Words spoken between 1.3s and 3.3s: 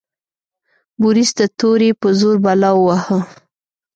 د تورې په زور بلا وواهه.